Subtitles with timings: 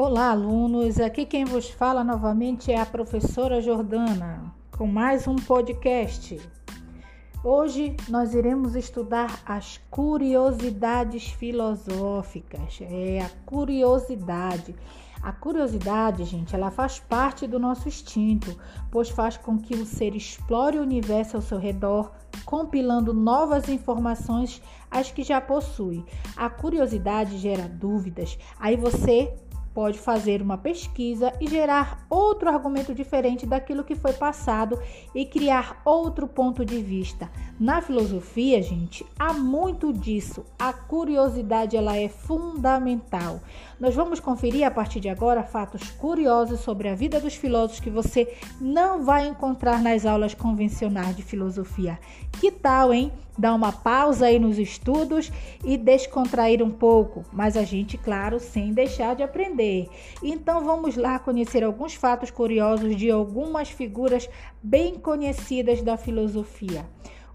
[0.00, 1.00] Olá, alunos.
[1.00, 6.40] Aqui quem vos fala novamente é a professora Jordana, com mais um podcast.
[7.42, 12.78] Hoje nós iremos estudar as curiosidades filosóficas.
[12.80, 14.72] É a curiosidade.
[15.20, 18.56] A curiosidade, gente, ela faz parte do nosso instinto,
[18.92, 22.12] pois faz com que o ser explore o universo ao seu redor,
[22.44, 26.04] compilando novas informações às que já possui.
[26.36, 28.38] A curiosidade gera dúvidas.
[28.60, 29.34] Aí você
[29.74, 34.78] pode fazer uma pesquisa e gerar outro argumento diferente daquilo que foi passado
[35.14, 37.30] e criar outro ponto de vista.
[37.58, 40.44] Na filosofia, gente, há muito disso.
[40.58, 43.40] A curiosidade ela é fundamental.
[43.80, 47.90] Nós vamos conferir a partir de agora fatos curiosos sobre a vida dos filósofos que
[47.90, 51.98] você não vai encontrar nas aulas convencionais de filosofia.
[52.40, 53.12] Que tal, hein?
[53.36, 55.30] Dar uma pausa aí nos estudos
[55.64, 59.67] e descontrair um pouco, mas a gente, claro, sem deixar de aprender.
[60.22, 64.28] Então vamos lá conhecer alguns fatos curiosos de algumas figuras
[64.62, 66.86] bem conhecidas da filosofia.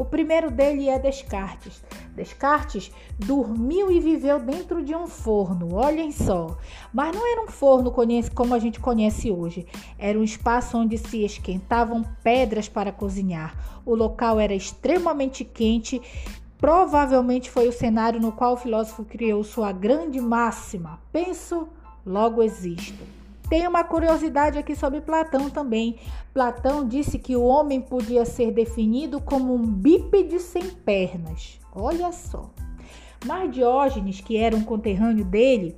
[0.00, 1.84] O primeiro dele é Descartes.
[2.14, 6.56] Descartes dormiu e viveu dentro de um forno, olhem só.
[6.90, 7.92] Mas não era um forno
[8.34, 9.66] como a gente conhece hoje.
[9.98, 13.54] Era um espaço onde se esquentavam pedras para cozinhar.
[13.84, 16.00] O local era extremamente quente.
[16.56, 21.68] Provavelmente foi o cenário no qual o filósofo criou sua grande máxima: penso,
[22.04, 23.04] logo existo.
[23.48, 25.98] Tem uma curiosidade aqui sobre Platão também.
[26.32, 31.58] Platão disse que o homem podia ser definido como um bípede sem pernas.
[31.74, 32.48] Olha só.
[33.26, 35.76] Mas Diógenes, que era um conterrâneo dele,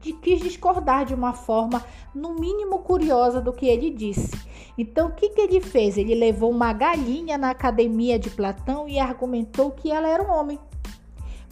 [0.00, 4.30] de, quis discordar de uma forma, no mínimo, curiosa do que ele disse.
[4.76, 5.98] Então, o que, que ele fez?
[5.98, 10.58] Ele levou uma galinha na academia de Platão e argumentou que ela era um homem.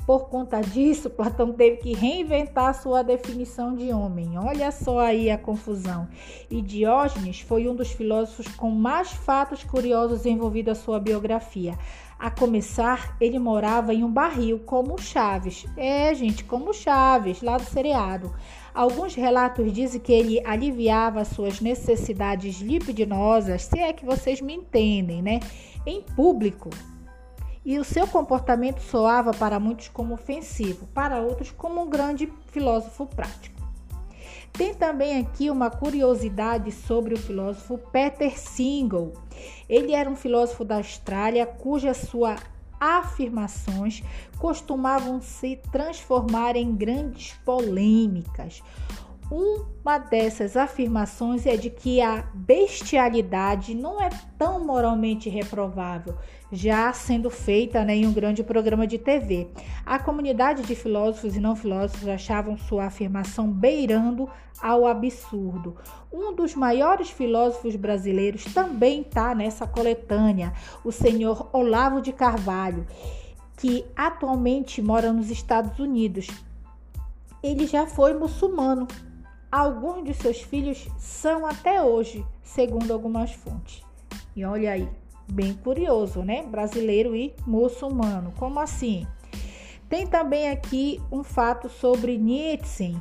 [0.06, 4.38] Por conta disso, Platão teve que reinventar sua definição de homem.
[4.38, 6.06] Olha só aí a confusão.
[6.48, 11.76] E Diógenes foi um dos filósofos com mais fatos curiosos envolvido a sua biografia.
[12.16, 15.66] A começar, ele morava em um barril, como Chaves.
[15.76, 18.32] É, gente, como Chaves, lá do seriado.
[18.72, 25.20] Alguns relatos dizem que ele aliviava suas necessidades lipidinosas, se é que vocês me entendem,
[25.20, 25.40] né?
[25.84, 26.70] Em público
[27.66, 33.06] e o seu comportamento soava para muitos como ofensivo, para outros como um grande filósofo
[33.06, 33.60] prático.
[34.52, 39.14] Tem também aqui uma curiosidade sobre o filósofo Peter Single.
[39.68, 42.40] Ele era um filósofo da Austrália cujas suas
[42.78, 44.00] afirmações
[44.38, 48.62] costumavam se transformar em grandes polêmicas.
[49.28, 56.16] Uma dessas afirmações é de que a bestialidade não é tão moralmente reprovável,
[56.52, 59.48] já sendo feita né, em um grande programa de TV.
[59.84, 64.30] A comunidade de filósofos e não filósofos achavam sua afirmação beirando
[64.62, 65.76] ao absurdo.
[66.12, 70.52] Um dos maiores filósofos brasileiros também está nessa coletânea,
[70.84, 72.86] o senhor Olavo de Carvalho,
[73.56, 76.28] que atualmente mora nos Estados Unidos.
[77.42, 78.86] Ele já foi muçulmano
[79.56, 83.82] Alguns de seus filhos são até hoje, segundo algumas fontes.
[84.36, 84.86] E olha aí,
[85.32, 86.42] bem curioso, né?
[86.42, 88.34] Brasileiro e muçulmano.
[88.38, 89.06] Como assim?
[89.88, 92.94] Tem também aqui um fato sobre Nietzsche,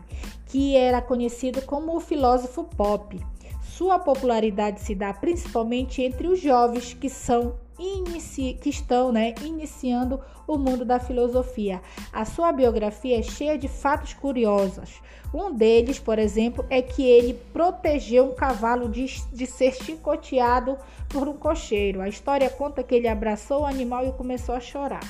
[0.45, 3.19] que era conhecido como o filósofo pop.
[3.61, 8.57] Sua popularidade se dá principalmente entre os jovens que são inici...
[8.61, 11.81] que estão né, iniciando o mundo da filosofia.
[12.11, 15.01] A sua biografia é cheia de fatos curiosos.
[15.33, 20.77] Um deles, por exemplo, é que ele protegeu um cavalo de, de ser chicoteado
[21.09, 22.01] por um cocheiro.
[22.01, 25.03] A história conta que ele abraçou o animal e começou a chorar.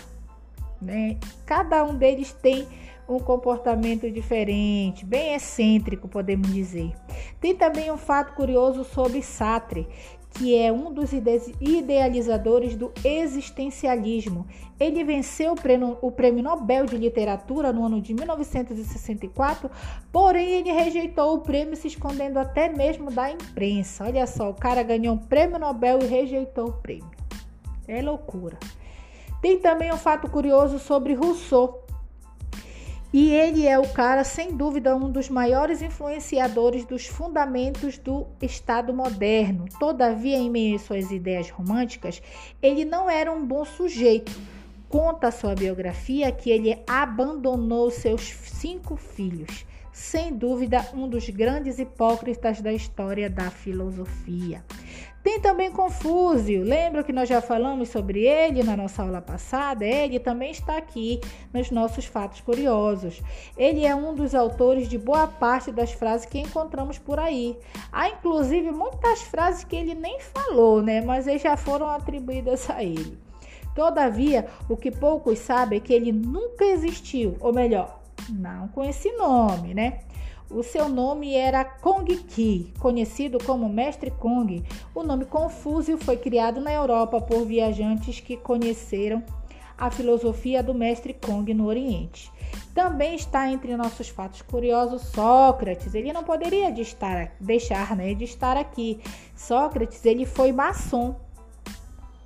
[0.82, 1.18] Né?
[1.46, 2.68] Cada um deles tem
[3.08, 6.92] um comportamento diferente, bem excêntrico, podemos dizer.
[7.40, 9.88] Tem também um fato curioso sobre Sartre,
[10.36, 14.46] que é um dos idealizadores do existencialismo.
[14.78, 15.54] Ele venceu
[16.02, 19.72] o prêmio, Nobel de Literatura no ano de 1964,
[20.12, 24.04] porém ele rejeitou o prêmio, se escondendo até mesmo da imprensa.
[24.04, 27.10] Olha só, o cara ganhou um prêmio Nobel e rejeitou o prêmio.
[27.88, 28.58] É loucura.
[29.42, 31.85] Tem também um fato curioso sobre Rousseau.
[33.18, 38.94] E ele é o cara, sem dúvida, um dos maiores influenciadores dos fundamentos do Estado
[38.94, 39.68] moderno.
[39.80, 42.22] Todavia, em meio às suas ideias românticas,
[42.62, 44.34] ele não era um bom sujeito.
[44.90, 49.66] Conta sua biografia que ele abandonou seus cinco filhos.
[49.94, 54.62] Sem dúvida, um dos grandes hipócritas da história da filosofia.
[55.26, 56.64] Tem também Confúcio.
[56.64, 59.84] Lembra que nós já falamos sobre ele na nossa aula passada?
[59.84, 61.20] Ele também está aqui
[61.52, 63.24] nos nossos fatos curiosos.
[63.58, 67.58] Ele é um dos autores de boa parte das frases que encontramos por aí.
[67.92, 71.02] Há inclusive muitas frases que ele nem falou, né?
[71.02, 73.18] Mas já foram atribuídas a ele.
[73.74, 78.00] Todavia, o que poucos sabem é que ele nunca existiu, ou melhor,
[78.30, 80.02] não com esse nome, né?
[80.50, 84.64] O seu nome era Kong Ki, conhecido como Mestre Kong.
[84.94, 89.24] O nome Confúcio foi criado na Europa por viajantes que conheceram
[89.76, 92.32] a filosofia do Mestre Kong no Oriente.
[92.76, 95.96] Também está entre nossos fatos curiosos Sócrates.
[95.96, 99.02] Ele não poderia de estar, deixar né, de estar aqui.
[99.36, 101.16] Sócrates ele foi maçom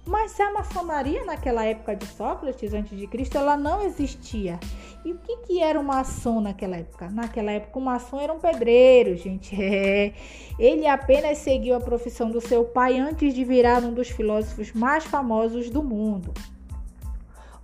[0.10, 4.60] mas a maçonaria naquela época de Sócrates, antes de Cristo, ela não existia.
[5.06, 7.10] E o que, que era um maçom naquela época?
[7.10, 9.56] Naquela época, o maçom era um pedreiro, gente.
[9.70, 10.14] É.
[10.58, 15.06] Ele apenas seguiu a profissão do seu pai antes de virar um dos filósofos mais
[15.06, 16.34] famosos do mundo.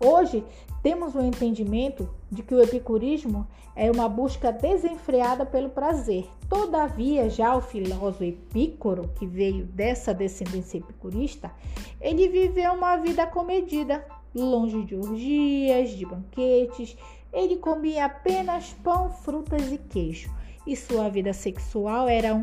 [0.06, 0.46] Hoje,
[0.84, 6.30] temos o entendimento de que o epicurismo é uma busca desenfreada pelo prazer.
[6.48, 11.52] Todavia, já o filósofo Epícoro, que veio dessa descendência epicurista,
[12.00, 14.06] ele viveu uma vida comedida,
[14.36, 16.96] longe de orgias, de banquetes.
[17.34, 20.32] Ele comia apenas pão, frutas e queijo,
[20.68, 22.36] e sua vida sexual era,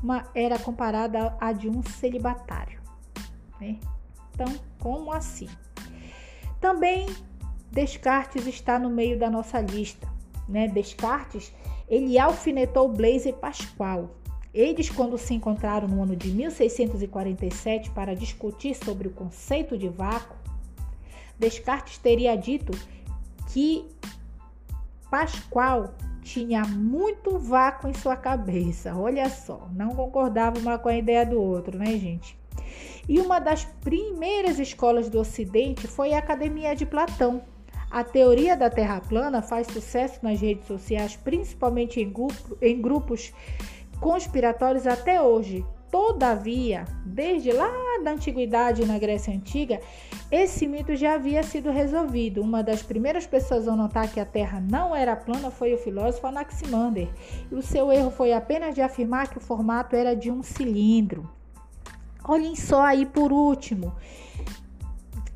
[0.00, 2.80] uma, era comparada à de um celibatário.
[3.60, 3.80] Né?
[4.32, 4.46] Então,
[4.78, 5.48] como assim?
[6.60, 7.06] Também
[7.70, 10.08] Descartes está no meio da nossa lista.
[10.48, 10.68] Né?
[10.68, 11.52] Descartes
[11.88, 14.10] ele alfinetou Blaise Pascal.
[14.52, 20.36] Eles, quando se encontraram no ano de 1647 para discutir sobre o conceito de vácuo,
[21.38, 22.72] Descartes teria dito
[23.52, 23.88] que
[25.10, 28.94] Pascal tinha muito vácuo em sua cabeça.
[28.94, 32.39] Olha só, não concordava uma com a ideia do outro, né, gente?
[33.10, 37.42] E uma das primeiras escolas do Ocidente foi a Academia de Platão,
[37.90, 43.32] a teoria da Terra plana faz sucesso nas redes sociais, principalmente em, grupo, em grupos
[44.00, 45.66] conspiratórios até hoje.
[45.90, 47.68] Todavia, desde lá
[48.04, 49.80] da antiguidade na Grécia Antiga,
[50.30, 52.40] esse mito já havia sido resolvido.
[52.40, 56.28] Uma das primeiras pessoas a notar que a Terra não era plana foi o filósofo
[56.28, 57.08] Anaximander.
[57.50, 61.39] E o seu erro foi apenas de afirmar que o formato era de um cilindro.
[62.24, 63.94] Olhem só aí por último.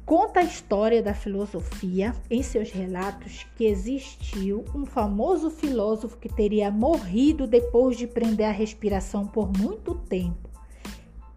[0.05, 6.71] Conta a história da filosofia em seus relatos que existiu um famoso filósofo que teria
[6.71, 10.51] morrido depois de prender a respiração por muito tempo.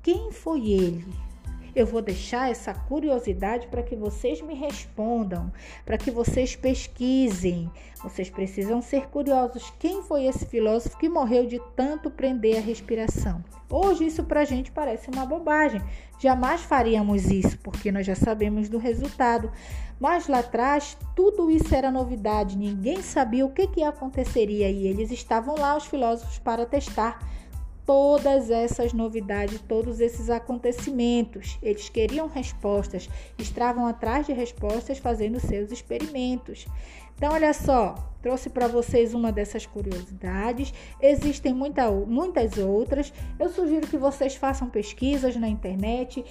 [0.03, 1.26] Quem foi ele?
[1.77, 5.53] Eu vou deixar essa curiosidade para que vocês me respondam,
[5.85, 7.69] para que vocês pesquisem.
[8.01, 9.71] Vocês precisam ser curiosos.
[9.77, 13.45] Quem foi esse filósofo que morreu de tanto prender a respiração?
[13.69, 15.79] Hoje isso para a gente parece uma bobagem.
[16.17, 19.51] Jamais faríamos isso, porque nós já sabemos do resultado.
[19.99, 25.11] Mas lá atrás, tudo isso era novidade, ninguém sabia o que, que aconteceria e eles
[25.11, 27.19] estavam lá, os filósofos, para testar
[27.87, 31.57] todas essas novidades, todos esses acontecimentos.
[31.63, 36.67] Eles queriam respostas, estavam atrás de respostas fazendo seus experimentos.
[37.15, 40.73] Então, olha só, trouxe para vocês uma dessas curiosidades.
[41.01, 43.13] Existem muita, muitas outras.
[43.39, 46.23] Eu sugiro que vocês façam pesquisas na internet,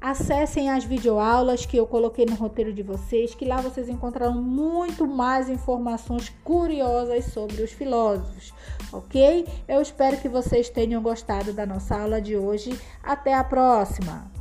[0.00, 5.06] Acessem as videoaulas que eu coloquei no roteiro de vocês, que lá vocês encontrarão muito
[5.06, 8.54] mais informações curiosas sobre os filósofos,
[8.90, 9.46] ok?
[9.68, 12.78] Eu espero que vocês tenham gostado da nossa aula de hoje.
[13.02, 14.39] Até a próxima!